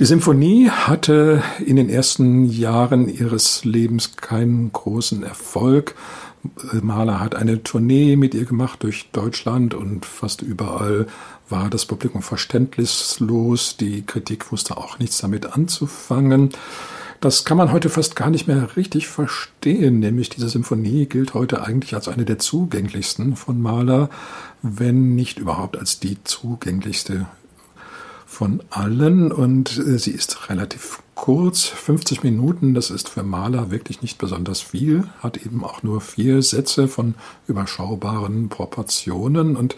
Die 0.00 0.06
Symphonie 0.06 0.70
hatte 0.70 1.42
in 1.64 1.76
den 1.76 1.88
ersten 1.88 2.46
Jahren 2.46 3.08
ihres 3.08 3.64
Lebens 3.64 4.16
keinen 4.16 4.72
großen 4.72 5.22
Erfolg. 5.22 5.94
Mahler 6.82 7.20
hat 7.20 7.36
eine 7.36 7.62
Tournee 7.62 8.16
mit 8.16 8.34
ihr 8.34 8.44
gemacht 8.44 8.82
durch 8.82 9.10
Deutschland 9.12 9.72
und 9.72 10.04
fast 10.04 10.42
überall 10.42 11.06
war 11.48 11.70
das 11.70 11.86
Publikum 11.86 12.22
verständnislos. 12.22 13.76
Die 13.76 14.02
Kritik 14.04 14.50
wusste 14.50 14.76
auch 14.78 14.98
nichts 14.98 15.18
damit 15.18 15.54
anzufangen. 15.54 16.50
Das 17.24 17.46
kann 17.46 17.56
man 17.56 17.72
heute 17.72 17.88
fast 17.88 18.16
gar 18.16 18.28
nicht 18.28 18.48
mehr 18.48 18.76
richtig 18.76 19.08
verstehen, 19.08 19.98
nämlich 19.98 20.28
diese 20.28 20.50
Symphonie 20.50 21.06
gilt 21.06 21.32
heute 21.32 21.62
eigentlich 21.64 21.94
als 21.94 22.06
eine 22.06 22.26
der 22.26 22.38
zugänglichsten 22.38 23.34
von 23.34 23.62
Mahler, 23.62 24.10
wenn 24.60 25.14
nicht 25.14 25.38
überhaupt 25.38 25.78
als 25.78 25.98
die 25.98 26.22
zugänglichste 26.22 27.24
von 28.26 28.62
allen. 28.68 29.32
Und 29.32 29.78
äh, 29.78 29.98
sie 29.98 30.10
ist 30.10 30.50
relativ 30.50 31.02
kurz, 31.14 31.62
50 31.62 32.24
Minuten, 32.24 32.74
das 32.74 32.90
ist 32.90 33.08
für 33.08 33.22
Mahler 33.22 33.70
wirklich 33.70 34.02
nicht 34.02 34.18
besonders 34.18 34.60
viel, 34.60 35.04
hat 35.20 35.38
eben 35.38 35.64
auch 35.64 35.82
nur 35.82 36.02
vier 36.02 36.42
Sätze 36.42 36.88
von 36.88 37.14
überschaubaren 37.48 38.50
Proportionen. 38.50 39.56
Und 39.56 39.76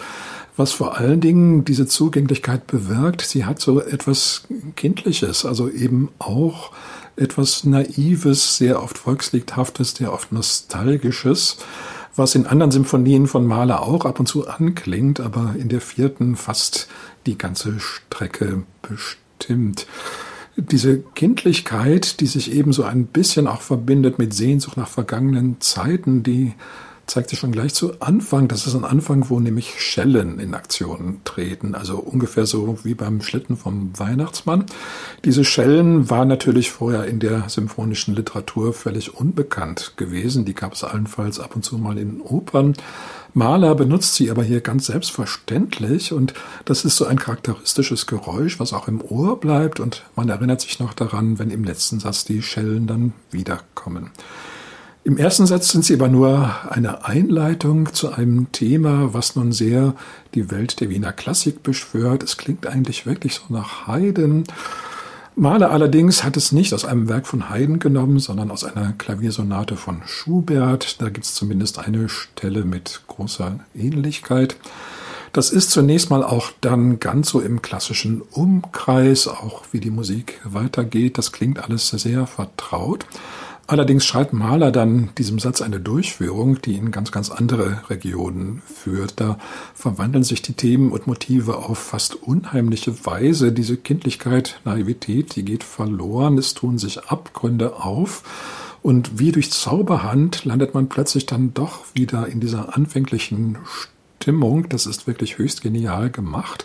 was 0.56 0.72
vor 0.72 0.96
allen 0.98 1.20
Dingen 1.20 1.64
diese 1.64 1.86
Zugänglichkeit 1.86 2.66
bewirkt, 2.66 3.22
sie 3.22 3.44
hat 3.44 3.60
so 3.60 3.80
etwas 3.80 4.48
Kindliches, 4.74 5.44
also 5.44 5.70
eben 5.70 6.08
auch 6.18 6.72
etwas 7.16 7.64
Naives, 7.64 8.56
sehr 8.56 8.82
oft 8.82 8.98
Volksliedhaftes, 8.98 9.94
sehr 9.96 10.12
oft 10.12 10.32
Nostalgisches, 10.32 11.56
was 12.14 12.34
in 12.34 12.46
anderen 12.46 12.70
Symphonien 12.70 13.26
von 13.26 13.46
Mahler 13.46 13.82
auch 13.82 14.04
ab 14.04 14.20
und 14.20 14.26
zu 14.26 14.46
anklingt, 14.48 15.20
aber 15.20 15.54
in 15.58 15.68
der 15.68 15.80
vierten 15.80 16.36
fast 16.36 16.88
die 17.26 17.36
ganze 17.36 17.78
Strecke 17.80 18.62
bestimmt. 18.82 19.86
Diese 20.56 21.00
Kindlichkeit, 21.14 22.20
die 22.20 22.26
sich 22.26 22.52
ebenso 22.52 22.84
ein 22.84 23.06
bisschen 23.06 23.46
auch 23.46 23.60
verbindet 23.60 24.18
mit 24.18 24.32
Sehnsucht 24.32 24.78
nach 24.78 24.88
vergangenen 24.88 25.60
Zeiten, 25.60 26.22
die 26.22 26.54
zeigt 27.06 27.30
sich 27.30 27.38
schon 27.38 27.52
gleich 27.52 27.74
zu 27.74 28.00
Anfang. 28.00 28.48
Das 28.48 28.66
ist 28.66 28.74
ein 28.74 28.84
Anfang, 28.84 29.30
wo 29.30 29.38
nämlich 29.38 29.80
Schellen 29.80 30.38
in 30.38 30.54
Aktion 30.54 31.20
treten. 31.24 31.74
Also 31.74 31.98
ungefähr 31.98 32.46
so 32.46 32.78
wie 32.84 32.94
beim 32.94 33.22
Schlitten 33.22 33.56
vom 33.56 33.96
Weihnachtsmann. 33.96 34.66
Diese 35.24 35.44
Schellen 35.44 36.10
waren 36.10 36.28
natürlich 36.28 36.70
vorher 36.70 37.04
in 37.04 37.20
der 37.20 37.48
symphonischen 37.48 38.14
Literatur 38.14 38.72
völlig 38.72 39.14
unbekannt 39.14 39.92
gewesen. 39.96 40.44
Die 40.44 40.54
gab 40.54 40.72
es 40.72 40.84
allenfalls 40.84 41.38
ab 41.38 41.54
und 41.54 41.64
zu 41.64 41.78
mal 41.78 41.98
in 41.98 42.20
Opern. 42.20 42.74
Mahler 43.34 43.74
benutzt 43.74 44.14
sie 44.14 44.30
aber 44.30 44.42
hier 44.42 44.62
ganz 44.62 44.86
selbstverständlich 44.86 46.14
und 46.14 46.32
das 46.64 46.86
ist 46.86 46.96
so 46.96 47.04
ein 47.04 47.18
charakteristisches 47.18 48.06
Geräusch, 48.06 48.58
was 48.58 48.72
auch 48.72 48.88
im 48.88 49.02
Ohr 49.02 49.38
bleibt 49.38 49.78
und 49.78 50.04
man 50.16 50.30
erinnert 50.30 50.62
sich 50.62 50.80
noch 50.80 50.94
daran, 50.94 51.38
wenn 51.38 51.50
im 51.50 51.62
letzten 51.62 52.00
Satz 52.00 52.24
die 52.24 52.40
Schellen 52.40 52.86
dann 52.86 53.12
wiederkommen. 53.30 54.10
Im 55.06 55.18
ersten 55.18 55.46
Satz 55.46 55.68
sind 55.68 55.84
sie 55.84 55.94
aber 55.94 56.08
nur 56.08 56.52
eine 56.68 57.04
Einleitung 57.04 57.92
zu 57.92 58.10
einem 58.10 58.50
Thema, 58.50 59.14
was 59.14 59.36
nun 59.36 59.52
sehr 59.52 59.94
die 60.34 60.50
Welt 60.50 60.80
der 60.80 60.90
Wiener 60.90 61.12
Klassik 61.12 61.62
beschwört. 61.62 62.24
Es 62.24 62.36
klingt 62.36 62.66
eigentlich 62.66 63.06
wirklich 63.06 63.34
so 63.36 63.42
nach 63.54 63.86
Haydn. 63.86 64.42
Mahler 65.36 65.70
allerdings 65.70 66.24
hat 66.24 66.36
es 66.36 66.50
nicht 66.50 66.74
aus 66.74 66.84
einem 66.84 67.08
Werk 67.08 67.28
von 67.28 67.48
Haydn 67.50 67.78
genommen, 67.78 68.18
sondern 68.18 68.50
aus 68.50 68.64
einer 68.64 68.94
Klaviersonate 68.94 69.76
von 69.76 70.02
Schubert. 70.06 71.00
Da 71.00 71.08
gibt 71.08 71.24
es 71.24 71.36
zumindest 71.36 71.78
eine 71.78 72.08
Stelle 72.08 72.64
mit 72.64 73.02
großer 73.06 73.60
Ähnlichkeit. 73.76 74.56
Das 75.32 75.50
ist 75.50 75.70
zunächst 75.70 76.10
mal 76.10 76.24
auch 76.24 76.50
dann 76.60 76.98
ganz 76.98 77.28
so 77.28 77.38
im 77.40 77.62
klassischen 77.62 78.22
Umkreis, 78.22 79.28
auch 79.28 79.62
wie 79.70 79.78
die 79.78 79.92
Musik 79.92 80.40
weitergeht. 80.42 81.16
Das 81.16 81.30
klingt 81.30 81.62
alles 81.62 81.90
sehr 81.90 82.26
vertraut. 82.26 83.06
Allerdings 83.68 84.04
schreibt 84.04 84.32
Mahler 84.32 84.70
dann 84.70 85.10
diesem 85.18 85.40
Satz 85.40 85.60
eine 85.60 85.80
Durchführung, 85.80 86.62
die 86.62 86.74
in 86.74 86.92
ganz, 86.92 87.10
ganz 87.10 87.30
andere 87.30 87.82
Regionen 87.90 88.62
führt. 88.64 89.18
Da 89.18 89.38
verwandeln 89.74 90.22
sich 90.22 90.40
die 90.40 90.52
Themen 90.52 90.92
und 90.92 91.08
Motive 91.08 91.56
auf 91.56 91.78
fast 91.78 92.14
unheimliche 92.14 93.04
Weise. 93.04 93.50
Diese 93.50 93.76
Kindlichkeit, 93.76 94.60
Naivität, 94.64 95.34
die 95.34 95.44
geht 95.44 95.64
verloren. 95.64 96.38
Es 96.38 96.54
tun 96.54 96.78
sich 96.78 97.04
Abgründe 97.06 97.76
auf. 97.76 98.22
Und 98.82 99.18
wie 99.18 99.32
durch 99.32 99.50
Zauberhand 99.50 100.44
landet 100.44 100.74
man 100.74 100.88
plötzlich 100.88 101.26
dann 101.26 101.52
doch 101.52 101.86
wieder 101.94 102.28
in 102.28 102.38
dieser 102.38 102.76
anfänglichen 102.76 103.58
Stimmung. 104.20 104.68
Das 104.68 104.86
ist 104.86 105.08
wirklich 105.08 105.38
höchst 105.38 105.60
genial 105.62 106.10
gemacht 106.10 106.64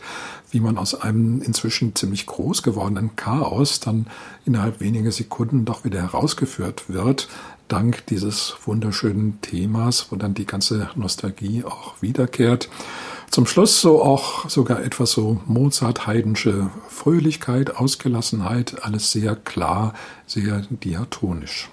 wie 0.52 0.60
man 0.60 0.78
aus 0.78 0.96
einem 0.96 1.42
inzwischen 1.42 1.96
ziemlich 1.96 2.26
groß 2.26 2.64
gewordenen 2.64 3.16
Chaos 3.16 3.80
dann 3.80 4.08
innerhalb 4.46 4.80
weniger 4.80 5.12
Sekunden 5.12 5.66
doch 5.66 5.84
wieder 5.84 6.02
herausgeführt 6.02 6.90
wird, 6.90 7.30
dank 7.68 8.06
dieses 8.08 8.56
wunderschönen 8.66 9.40
Themas, 9.42 10.08
wo 10.10 10.18
dann 10.18 10.34
die 10.34 10.46
ganze 10.46 10.90
Nostalgie 10.96 11.64
auch 11.64 12.02
wiederkehrt. 12.02 12.70
Zum 13.30 13.46
Schluss 13.46 13.80
so 13.80 14.04
auch 14.04 14.50
sogar 14.50 14.84
etwas 14.84 15.12
so 15.12 15.40
Mozart-Heidensche 15.46 16.70
Fröhlichkeit, 16.90 17.78
Ausgelassenheit, 17.78 18.84
alles 18.84 19.14
sehr 19.14 19.38
klar, 19.38 19.94
sehr 20.28 20.64
diatonisch. 20.70 21.70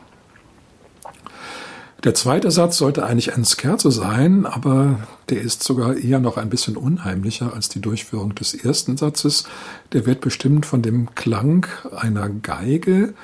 Der 2.05 2.15
zweite 2.15 2.53
Satz 2.53 2.77
sollte 2.77 3.05
eigentlich 3.05 3.35
ein 3.35 3.45
Scherzo 3.45 3.91
sein, 3.91 4.47
aber 4.47 5.01
der 5.31 5.43
ist 5.43 5.65
sogar 5.65 5.97
eher 5.97 6.21
noch 6.21 6.37
ein 6.37 6.49
bisschen 6.49 6.77
unheimlicher 6.77 7.53
als 7.55 7.69
die 7.69 7.81
Durchführung 7.81 8.37
des 8.37 8.55
ersten 8.55 8.97
Satzes. 8.97 9.45
Der 9.93 10.07
wird 10.07 10.21
bestimmt 10.21 10.65
von 10.65 10.81
dem 10.81 11.13
Klang 11.17 11.67
einer 11.97 12.29
Geige, 12.29 13.15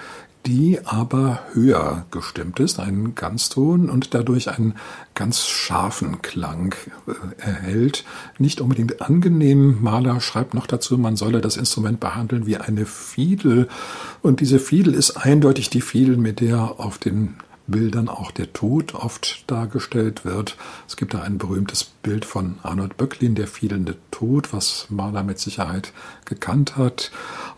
die 0.44 0.80
aber 0.84 1.38
höher 1.52 2.04
gestimmt 2.10 2.58
ist, 2.58 2.80
einen 2.80 3.14
Ganzton 3.14 3.88
und 3.88 4.12
dadurch 4.12 4.50
einen 4.50 4.74
ganz 5.14 5.46
scharfen 5.46 6.20
Klang 6.20 6.74
äh, 7.06 7.12
erhält. 7.40 8.04
Nicht 8.38 8.60
unbedingt 8.60 9.00
angenehm. 9.00 9.82
Mahler 9.82 10.20
schreibt 10.20 10.52
noch 10.52 10.66
dazu, 10.66 10.98
man 10.98 11.16
solle 11.16 11.40
das 11.40 11.56
Instrument 11.56 12.00
behandeln 12.00 12.44
wie 12.44 12.56
eine 12.56 12.86
Fiedel. 12.86 13.68
Und 14.20 14.40
diese 14.40 14.58
Fiedel 14.58 14.94
ist 14.94 15.12
eindeutig 15.12 15.70
die 15.70 15.80
Fiedel, 15.80 16.16
mit 16.16 16.40
der 16.40 16.80
auf 16.80 16.98
den 16.98 17.36
Bildern 17.66 18.08
auch 18.08 18.30
der 18.30 18.52
Tod 18.52 18.94
oft 18.94 19.44
dargestellt 19.50 20.24
wird. 20.24 20.56
Es 20.86 20.96
gibt 20.96 21.14
da 21.14 21.22
ein 21.22 21.38
berühmtes 21.38 21.84
Bild 21.84 22.24
von 22.24 22.58
Arnold 22.62 22.96
Böcklin, 22.96 23.34
der 23.34 23.46
fielende 23.46 23.96
Tod, 24.10 24.52
was 24.52 24.86
Mahler 24.90 25.22
mit 25.22 25.38
Sicherheit 25.38 25.92
gekannt 26.24 26.76
hat. 26.76 27.10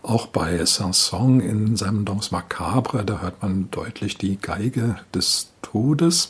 Auch 0.03 0.27
bei 0.27 0.63
Saint-Saëns 0.63 1.41
in 1.41 1.75
seinem 1.75 2.05
Danse 2.05 2.29
Macabre, 2.31 3.03
da 3.03 3.21
hört 3.21 3.41
man 3.41 3.69
deutlich 3.71 4.17
die 4.17 4.37
Geige 4.37 4.97
des 5.13 5.51
Todes. 5.61 6.29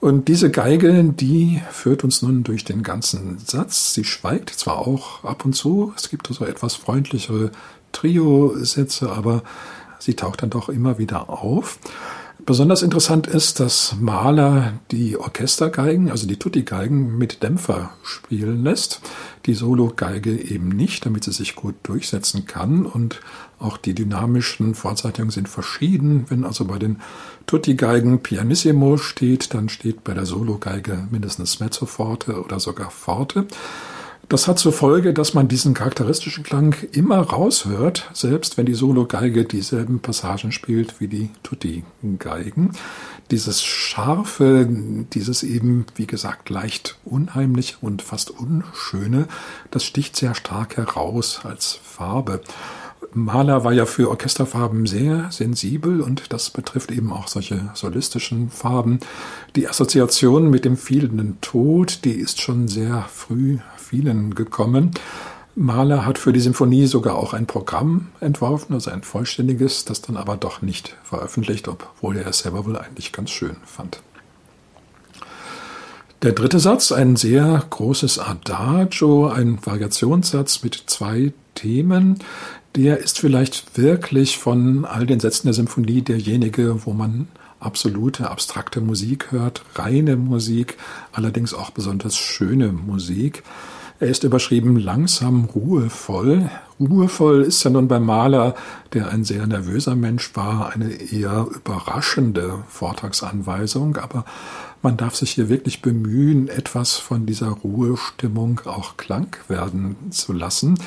Und 0.00 0.28
diese 0.28 0.50
Geige, 0.50 1.04
die 1.04 1.60
führt 1.70 2.04
uns 2.04 2.22
nun 2.22 2.42
durch 2.42 2.64
den 2.64 2.82
ganzen 2.82 3.38
Satz. 3.38 3.92
Sie 3.92 4.04
schweigt 4.04 4.50
zwar 4.50 4.78
auch 4.78 5.24
ab 5.24 5.44
und 5.44 5.54
zu, 5.54 5.92
es 5.94 6.08
gibt 6.08 6.26
so 6.26 6.44
etwas 6.46 6.74
freundlichere 6.74 7.50
Trio-Sätze, 7.92 9.10
aber 9.10 9.42
sie 9.98 10.14
taucht 10.14 10.42
dann 10.42 10.50
doch 10.50 10.70
immer 10.70 10.96
wieder 10.98 11.28
auf. 11.28 11.78
Besonders 12.50 12.82
interessant 12.82 13.28
ist, 13.28 13.60
dass 13.60 13.94
Mahler 14.00 14.72
die 14.90 15.16
Orchestergeigen, 15.16 16.10
also 16.10 16.26
die 16.26 16.36
Tutti-Geigen, 16.36 17.16
mit 17.16 17.44
Dämpfer 17.44 17.90
spielen 18.02 18.64
lässt, 18.64 19.02
die 19.46 19.54
Solo-Geige 19.54 20.36
eben 20.36 20.66
nicht, 20.70 21.06
damit 21.06 21.22
sie 21.22 21.30
sich 21.30 21.54
gut 21.54 21.76
durchsetzen 21.84 22.46
kann. 22.46 22.86
Und 22.86 23.20
auch 23.60 23.76
die 23.76 23.94
dynamischen 23.94 24.74
Fortsetzungen 24.74 25.30
sind 25.30 25.48
verschieden. 25.48 26.24
Wenn 26.28 26.44
also 26.44 26.64
bei 26.64 26.80
den 26.80 26.98
Tutti-Geigen 27.46 28.20
Pianissimo 28.20 28.96
steht, 28.96 29.54
dann 29.54 29.68
steht 29.68 30.02
bei 30.02 30.12
der 30.12 30.26
Solo-Geige 30.26 31.06
mindestens 31.08 31.60
Mezzoforte 31.60 32.42
oder 32.42 32.58
sogar 32.58 32.90
Forte. 32.90 33.46
Das 34.30 34.46
hat 34.46 34.60
zur 34.60 34.72
Folge, 34.72 35.12
dass 35.12 35.34
man 35.34 35.48
diesen 35.48 35.74
charakteristischen 35.74 36.44
Klang 36.44 36.76
immer 36.92 37.18
raushört, 37.18 38.08
selbst 38.12 38.56
wenn 38.56 38.64
die 38.64 38.74
Solo-Geige 38.74 39.44
dieselben 39.44 39.98
Passagen 39.98 40.52
spielt 40.52 41.00
wie 41.00 41.08
die 41.08 41.30
Tutti-Geigen. 41.42 42.70
Dieses 43.32 43.60
scharfe, 43.64 44.68
dieses 45.12 45.42
eben, 45.42 45.84
wie 45.96 46.06
gesagt, 46.06 46.48
leicht 46.48 46.96
unheimliche 47.04 47.78
und 47.80 48.02
fast 48.02 48.30
unschöne, 48.30 49.26
das 49.72 49.82
sticht 49.82 50.14
sehr 50.14 50.36
stark 50.36 50.76
heraus 50.76 51.40
als 51.42 51.80
Farbe. 51.82 52.40
Mahler 53.12 53.64
war 53.64 53.72
ja 53.72 53.86
für 53.86 54.08
Orchesterfarben 54.08 54.86
sehr 54.86 55.30
sensibel 55.30 56.00
und 56.00 56.32
das 56.32 56.50
betrifft 56.50 56.92
eben 56.92 57.12
auch 57.12 57.28
solche 57.28 57.70
solistischen 57.74 58.50
Farben. 58.50 59.00
Die 59.56 59.68
Assoziation 59.68 60.48
mit 60.48 60.64
dem 60.64 60.76
fehlenden 60.76 61.40
Tod, 61.40 62.04
die 62.04 62.12
ist 62.12 62.40
schon 62.40 62.68
sehr 62.68 63.06
früh 63.12 63.58
vielen 63.76 64.34
gekommen. 64.34 64.92
Mahler 65.56 66.06
hat 66.06 66.18
für 66.18 66.32
die 66.32 66.40
Symphonie 66.40 66.86
sogar 66.86 67.16
auch 67.16 67.34
ein 67.34 67.46
Programm 67.46 68.08
entworfen, 68.20 68.74
also 68.74 68.90
ein 68.90 69.02
vollständiges, 69.02 69.84
das 69.84 70.00
dann 70.00 70.16
aber 70.16 70.36
doch 70.36 70.62
nicht 70.62 70.96
veröffentlicht, 71.02 71.66
obwohl 71.66 72.16
er 72.16 72.28
es 72.28 72.38
selber 72.38 72.64
wohl 72.64 72.78
eigentlich 72.78 73.12
ganz 73.12 73.30
schön 73.30 73.56
fand. 73.64 74.00
Der 76.22 76.32
dritte 76.32 76.60
Satz, 76.60 76.92
ein 76.92 77.16
sehr 77.16 77.64
großes 77.70 78.18
Adagio, 78.18 79.28
ein 79.28 79.58
Variationssatz 79.64 80.62
mit 80.62 80.84
zwei 80.86 81.32
Themen, 81.54 82.18
der 82.76 82.98
ist 82.98 83.18
vielleicht 83.18 83.76
wirklich 83.78 84.38
von 84.38 84.84
all 84.84 85.06
den 85.06 85.20
Sätzen 85.20 85.48
der 85.48 85.54
Symphonie 85.54 86.02
derjenige, 86.02 86.86
wo 86.86 86.92
man 86.92 87.28
absolute 87.58 88.30
abstrakte 88.30 88.80
Musik 88.80 89.32
hört, 89.32 89.64
reine 89.74 90.16
Musik, 90.16 90.78
allerdings 91.12 91.52
auch 91.52 91.70
besonders 91.70 92.16
schöne 92.16 92.72
Musik. 92.72 93.42
Er 93.98 94.08
ist 94.08 94.24
überschrieben 94.24 94.76
langsam 94.76 95.44
ruhevoll. 95.44 96.48
Ruhevoll 96.80 97.42
ist 97.42 97.62
ja 97.62 97.70
nun 97.70 97.88
beim 97.88 98.06
Maler, 98.06 98.54
der 98.94 99.10
ein 99.10 99.22
sehr 99.22 99.46
nervöser 99.46 99.94
Mensch 99.94 100.34
war, 100.34 100.72
eine 100.72 100.90
eher 100.90 101.46
überraschende 101.54 102.64
Vortragsanweisung, 102.68 103.98
aber 103.98 104.24
man 104.82 104.96
darf 104.96 105.14
sich 105.14 105.32
hier 105.32 105.50
wirklich 105.50 105.82
bemühen, 105.82 106.48
etwas 106.48 106.96
von 106.96 107.26
dieser 107.26 107.48
Ruhestimmung 107.48 108.62
auch 108.64 108.96
klang 108.96 109.36
werden 109.46 109.96
zu 110.10 110.32
lassen. 110.32 110.80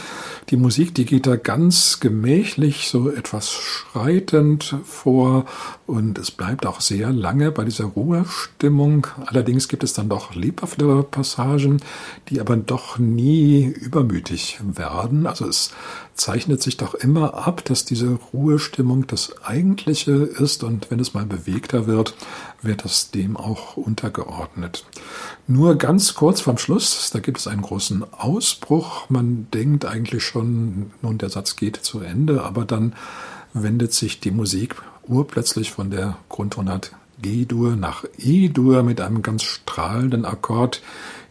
Die 0.49 0.57
Musik, 0.57 0.95
die 0.95 1.05
geht 1.05 1.27
da 1.27 1.35
ganz 1.35 1.99
gemächlich, 1.99 2.89
so 2.89 3.11
etwas 3.11 3.51
schreitend 3.51 4.75
vor 4.83 5.45
und 5.85 6.17
es 6.17 6.31
bleibt 6.31 6.65
auch 6.65 6.81
sehr 6.81 7.11
lange 7.11 7.51
bei 7.51 7.65
dieser 7.65 7.85
Ruhestimmung. 7.85 9.05
Allerdings 9.27 9.67
gibt 9.67 9.83
es 9.83 9.93
dann 9.93 10.09
doch 10.09 10.33
lebhaftere 10.33 11.03
Passagen, 11.03 11.79
die 12.29 12.41
aber 12.41 12.57
doch 12.57 12.97
nie 12.97 13.65
übermütig 13.65 14.59
werden. 14.63 15.27
Also 15.27 15.47
es 15.47 15.71
zeichnet 16.15 16.61
sich 16.61 16.77
doch 16.77 16.93
immer 16.93 17.33
ab, 17.33 17.65
dass 17.65 17.85
diese 17.85 18.19
Ruhestimmung 18.33 19.07
das 19.07 19.43
Eigentliche 19.43 20.11
ist 20.11 20.63
und 20.63 20.91
wenn 20.91 20.99
es 20.99 21.13
mal 21.13 21.25
bewegter 21.25 21.87
wird, 21.87 22.15
wird 22.61 22.85
das 22.85 23.11
dem 23.11 23.37
auch 23.37 23.77
untergeordnet. 23.77 24.85
Nur 25.47 25.75
ganz 25.75 26.13
kurz 26.13 26.41
vorm 26.41 26.57
Schluss, 26.57 27.09
da 27.11 27.19
gibt 27.19 27.39
es 27.39 27.47
einen 27.47 27.61
großen 27.61 28.05
Ausbruch. 28.13 29.09
Man 29.09 29.47
denkt 29.53 29.85
eigentlich 29.85 30.23
schon, 30.23 30.91
nun 31.01 31.17
der 31.17 31.29
Satz 31.29 31.55
geht 31.55 31.77
zu 31.77 31.99
Ende, 31.99 32.43
aber 32.43 32.65
dann 32.65 32.93
wendet 33.53 33.93
sich 33.93 34.19
die 34.19 34.31
Musik 34.31 34.75
urplötzlich 35.07 35.71
von 35.71 35.89
der 35.89 36.17
Grundtonart 36.29 36.91
G-Dur 37.21 37.75
nach 37.75 38.03
E-Dur 38.17 38.83
mit 38.83 39.01
einem 39.01 39.21
ganz 39.21 39.43
strahlenden 39.43 40.25
Akkord 40.25 40.81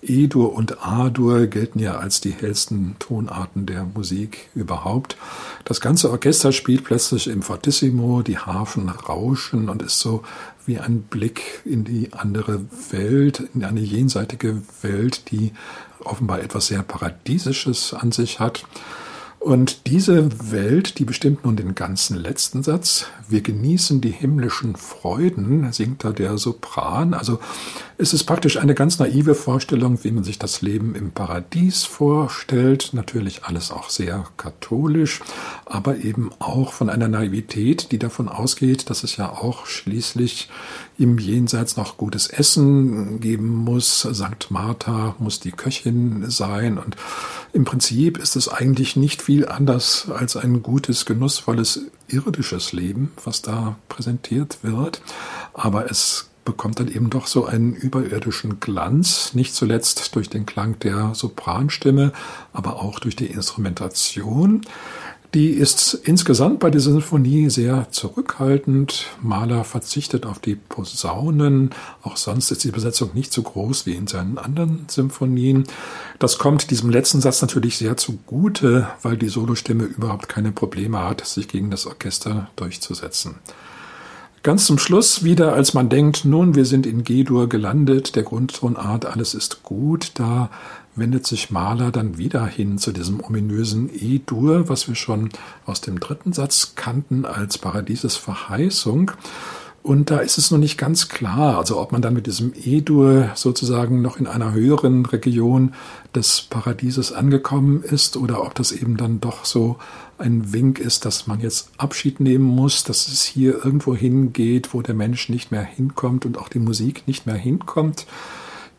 E-Dur 0.02 0.52
und 0.52 0.84
A-Dur 0.84 1.46
gelten 1.46 1.78
ja 1.78 1.96
als 1.98 2.20
die 2.20 2.32
hellsten 2.32 2.96
Tonarten 2.98 3.66
der 3.66 3.84
Musik 3.84 4.48
überhaupt. 4.54 5.16
Das 5.64 5.80
ganze 5.80 6.10
Orchester 6.10 6.52
spielt 6.52 6.84
plötzlich 6.84 7.28
im 7.28 7.42
Fortissimo, 7.42 8.22
die 8.22 8.38
Harfen 8.38 8.88
rauschen 8.88 9.68
und 9.68 9.82
ist 9.82 10.00
so 10.00 10.22
wie 10.66 10.78
ein 10.78 11.02
Blick 11.02 11.62
in 11.64 11.84
die 11.84 12.12
andere 12.12 12.60
Welt, 12.90 13.44
in 13.54 13.64
eine 13.64 13.80
jenseitige 13.80 14.62
Welt, 14.82 15.30
die 15.30 15.52
offenbar 16.00 16.40
etwas 16.40 16.66
sehr 16.66 16.82
Paradiesisches 16.82 17.94
an 17.94 18.12
sich 18.12 18.40
hat. 18.40 18.64
Und 19.42 19.88
diese 19.88 20.52
Welt, 20.52 21.00
die 21.00 21.04
bestimmt 21.04 21.44
nun 21.44 21.56
den 21.56 21.74
ganzen 21.74 22.16
letzten 22.16 22.62
Satz. 22.62 23.06
Wir 23.28 23.40
genießen 23.40 24.00
die 24.00 24.12
himmlischen 24.12 24.76
Freuden, 24.76 25.72
singt 25.72 26.04
da 26.04 26.12
der 26.12 26.38
Sopran. 26.38 27.12
Also 27.12 27.40
es 27.98 28.12
ist 28.12 28.22
praktisch 28.22 28.58
eine 28.58 28.76
ganz 28.76 29.00
naive 29.00 29.34
Vorstellung, 29.34 30.04
wie 30.04 30.12
man 30.12 30.22
sich 30.22 30.38
das 30.38 30.62
Leben 30.62 30.94
im 30.94 31.10
Paradies 31.10 31.82
vorstellt. 31.82 32.90
Natürlich 32.92 33.42
alles 33.42 33.72
auch 33.72 33.90
sehr 33.90 34.26
katholisch, 34.36 35.20
aber 35.66 35.96
eben 35.96 36.30
auch 36.38 36.72
von 36.72 36.88
einer 36.88 37.08
Naivität, 37.08 37.90
die 37.90 37.98
davon 37.98 38.28
ausgeht, 38.28 38.90
dass 38.90 39.02
es 39.02 39.16
ja 39.16 39.28
auch 39.28 39.66
schließlich 39.66 40.50
im 41.02 41.18
Jenseits 41.18 41.76
noch 41.76 41.96
gutes 41.96 42.28
Essen 42.28 43.20
geben 43.20 43.48
muss. 43.48 44.02
Sankt 44.02 44.50
Martha 44.50 45.16
muss 45.18 45.40
die 45.40 45.50
Köchin 45.50 46.30
sein 46.30 46.78
und 46.78 46.96
im 47.52 47.64
Prinzip 47.64 48.18
ist 48.18 48.36
es 48.36 48.48
eigentlich 48.48 48.94
nicht 48.96 49.20
viel 49.20 49.46
anders 49.46 50.08
als 50.10 50.36
ein 50.36 50.62
gutes, 50.62 51.04
genussvolles 51.04 51.80
irdisches 52.08 52.72
Leben, 52.72 53.12
was 53.24 53.42
da 53.42 53.76
präsentiert 53.88 54.58
wird. 54.62 55.02
Aber 55.52 55.90
es 55.90 56.30
bekommt 56.44 56.80
dann 56.80 56.88
eben 56.88 57.10
doch 57.10 57.26
so 57.26 57.46
einen 57.46 57.74
überirdischen 57.74 58.60
Glanz, 58.60 59.34
nicht 59.34 59.54
zuletzt 59.54 60.14
durch 60.14 60.28
den 60.28 60.46
Klang 60.46 60.78
der 60.80 61.14
Sopranstimme, 61.14 62.12
aber 62.52 62.82
auch 62.82 62.98
durch 62.98 63.16
die 63.16 63.26
Instrumentation. 63.26 64.62
Die 65.34 65.48
ist 65.48 65.94
insgesamt 65.94 66.60
bei 66.60 66.68
dieser 66.68 66.92
Sinfonie 66.92 67.48
sehr 67.48 67.86
zurückhaltend. 67.90 69.06
Mahler 69.22 69.64
verzichtet 69.64 70.26
auf 70.26 70.40
die 70.40 70.56
Posaunen. 70.56 71.70
Auch 72.02 72.18
sonst 72.18 72.50
ist 72.50 72.64
die 72.64 72.70
Besetzung 72.70 73.12
nicht 73.14 73.32
so 73.32 73.40
groß 73.40 73.86
wie 73.86 73.94
in 73.94 74.06
seinen 74.06 74.36
anderen 74.36 74.84
Symphonien. 74.88 75.64
Das 76.18 76.36
kommt 76.36 76.70
diesem 76.70 76.90
letzten 76.90 77.22
Satz 77.22 77.40
natürlich 77.40 77.78
sehr 77.78 77.96
zugute, 77.96 78.88
weil 79.00 79.16
die 79.16 79.30
Solostimme 79.30 79.84
überhaupt 79.84 80.28
keine 80.28 80.52
Probleme 80.52 80.98
hat, 80.98 81.24
sich 81.24 81.48
gegen 81.48 81.70
das 81.70 81.86
Orchester 81.86 82.50
durchzusetzen. 82.56 83.36
Ganz 84.42 84.66
zum 84.66 84.76
Schluss 84.76 85.22
wieder, 85.22 85.52
als 85.52 85.72
man 85.72 85.88
denkt, 85.88 86.24
nun, 86.24 86.56
wir 86.56 86.64
sind 86.64 86.84
in 86.84 87.04
G-Dur 87.04 87.48
gelandet, 87.48 88.16
der 88.16 88.24
Grundtonart, 88.24 89.06
alles 89.06 89.34
ist 89.34 89.62
gut, 89.62 90.10
da 90.14 90.50
wendet 90.94 91.26
sich 91.26 91.50
Mahler 91.50 91.90
dann 91.90 92.18
wieder 92.18 92.46
hin 92.46 92.78
zu 92.78 92.92
diesem 92.92 93.20
ominösen 93.20 93.90
E-Dur, 93.92 94.68
was 94.68 94.88
wir 94.88 94.94
schon 94.94 95.30
aus 95.66 95.80
dem 95.80 96.00
dritten 96.00 96.32
Satz 96.32 96.74
kannten 96.74 97.24
als 97.24 97.58
Paradieses 97.58 98.16
Verheißung. 98.16 99.12
Und 99.82 100.12
da 100.12 100.18
ist 100.18 100.38
es 100.38 100.52
noch 100.52 100.58
nicht 100.58 100.78
ganz 100.78 101.08
klar, 101.08 101.58
also 101.58 101.80
ob 101.80 101.90
man 101.90 102.02
dann 102.02 102.14
mit 102.14 102.28
diesem 102.28 102.52
E-Dur 102.54 103.30
sozusagen 103.34 104.00
noch 104.00 104.16
in 104.16 104.28
einer 104.28 104.52
höheren 104.52 105.04
Region 105.06 105.74
des 106.14 106.42
Paradieses 106.42 107.12
angekommen 107.12 107.82
ist 107.82 108.16
oder 108.16 108.44
ob 108.44 108.54
das 108.54 108.70
eben 108.70 108.96
dann 108.96 109.20
doch 109.20 109.44
so 109.44 109.78
ein 110.18 110.52
Wink 110.52 110.78
ist, 110.78 111.04
dass 111.04 111.26
man 111.26 111.40
jetzt 111.40 111.70
Abschied 111.78 112.20
nehmen 112.20 112.44
muss, 112.44 112.84
dass 112.84 113.08
es 113.08 113.24
hier 113.24 113.64
irgendwo 113.64 113.96
hingeht, 113.96 114.72
wo 114.72 114.82
der 114.82 114.94
Mensch 114.94 115.28
nicht 115.28 115.50
mehr 115.50 115.64
hinkommt 115.64 116.26
und 116.26 116.38
auch 116.38 116.48
die 116.48 116.60
Musik 116.60 117.08
nicht 117.08 117.26
mehr 117.26 117.34
hinkommt 117.34 118.06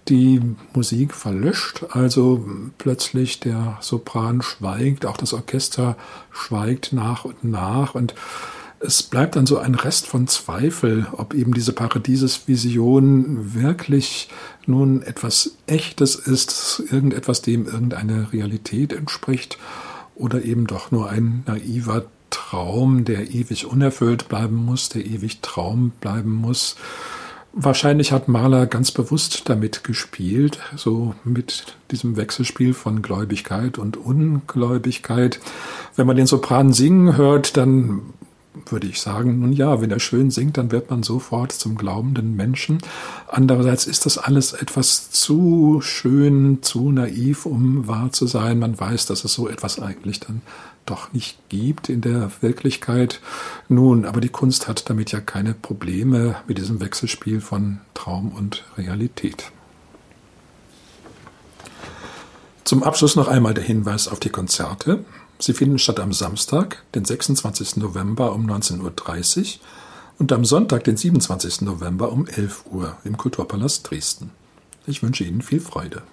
die 0.10 0.42
Musik 0.74 1.14
verlöscht, 1.14 1.86
also 1.92 2.46
plötzlich 2.78 3.40
der 3.40 3.78
Sopran 3.82 4.42
schweigt, 4.42 5.06
auch 5.06 5.18
das 5.18 5.34
Orchester 5.34 5.96
schweigt 6.32 6.94
nach 6.94 7.26
und 7.26 7.44
nach 7.44 7.96
und 7.96 8.14
Es 8.86 9.02
bleibt 9.02 9.38
dann 9.38 9.46
so 9.46 9.60
ein 9.60 9.76
Rest 9.76 10.08
von 10.08 10.28
Zweifel, 10.28 11.08
ob 11.14 11.34
eben 11.34 11.54
diese 11.54 11.72
Paradiesesvision 11.72 13.54
wirklich 13.54 14.28
nun 14.66 15.04
etwas 15.04 15.52
Echtes 15.68 16.16
ist, 16.16 16.84
irgendetwas, 16.92 17.42
dem 17.42 17.66
irgendeine 17.66 18.34
Realität 18.34 18.92
entspricht, 18.92 19.58
oder 20.16 20.44
eben 20.44 20.68
doch 20.68 20.92
nur 20.92 21.10
ein 21.10 21.44
naiver 21.48 22.04
Traum, 22.30 23.06
der 23.06 23.32
ewig 23.32 23.68
unerfüllt 23.68 24.28
bleiben 24.28 24.56
muss, 24.56 24.90
der 24.90 25.06
ewig 25.06 25.40
Traum 25.40 25.92
bleiben 26.02 26.34
muss. 26.34 26.76
Wahrscheinlich 27.56 28.12
hat 28.12 28.28
Mahler 28.28 28.66
ganz 28.66 28.90
bewusst 28.90 29.48
damit 29.48 29.84
gespielt, 29.84 30.58
so 30.76 31.14
mit 31.24 31.78
diesem 31.92 32.18
Wechselspiel 32.18 32.74
von 32.74 33.04
Gläubigkeit 33.04 33.78
und 33.78 33.96
Ungläubigkeit. 33.96 35.40
Wenn 35.96 36.08
man 36.08 36.16
den 36.16 36.26
Sopran 36.26 36.74
singen 36.74 37.16
hört, 37.16 37.56
dann 37.56 38.02
würde 38.66 38.88
ich 38.88 39.00
sagen, 39.00 39.40
nun 39.40 39.54
ja, 39.54 39.82
wenn 39.82 39.92
er 39.92 40.00
schön 40.00 40.32
singt, 40.32 40.58
dann 40.58 40.72
wird 40.72 40.90
man 40.90 41.04
sofort 41.04 41.52
zum 41.52 41.76
glaubenden 41.76 42.36
Menschen. 42.36 42.80
Andererseits 43.28 43.86
ist 43.86 44.08
das 44.08 44.18
alles 44.18 44.54
etwas 44.54 45.12
zu 45.12 45.80
schön, 45.82 46.64
zu 46.64 46.92
naiv, 46.92 47.46
um 47.46 47.88
wahr 47.88 48.12
zu 48.12 48.26
sein. 48.26 48.58
Man 48.58 48.80
weiß, 48.80 49.06
dass 49.06 49.24
es 49.26 49.34
so 49.34 49.48
etwas 49.48 49.80
eigentlich 49.80 50.20
dann 50.20 50.42
doch 50.86 51.14
nicht 51.14 51.38
gibt 51.50 51.90
in 51.90 52.02
der 52.02 52.32
Wirklichkeit. 52.42 53.22
Nun, 53.70 54.06
aber 54.06 54.22
die 54.22 54.30
Kunst 54.30 54.68
hat 54.68 54.90
damit 54.90 55.12
ja 55.12 55.20
keine 55.20 55.54
Probleme 55.54 56.36
mit 56.48 56.58
diesem 56.58 56.80
Wechselspiel 56.80 57.42
von 57.42 57.82
Traum 57.94 58.32
und 58.32 58.64
Realität. 58.78 59.52
Zum 62.64 62.84
Abschluss 62.84 63.16
noch 63.16 63.28
einmal 63.28 63.54
der 63.54 63.64
Hinweis 63.64 64.08
auf 64.08 64.20
die 64.20 64.30
Konzerte. 64.30 65.04
Sie 65.38 65.54
finden 65.54 65.80
statt 65.80 66.00
am 66.00 66.14
Samstag, 66.14 66.84
den 66.96 67.04
26. 67.04 67.78
November 67.78 68.34
um 68.34 68.50
19.30 68.50 68.80
Uhr 68.82 69.60
und 70.20 70.32
am 70.32 70.46
Sonntag, 70.46 70.84
den 70.86 70.96
27. 70.96 71.62
November 71.62 72.12
um 72.12 72.28
11 72.28 72.66
Uhr 72.72 72.98
im 73.04 73.18
Kulturpalast 73.18 73.90
Dresden. 73.90 74.32
Ich 74.86 75.04
wünsche 75.04 75.24
Ihnen 75.24 75.42
viel 75.42 75.60
Freude. 75.60 76.04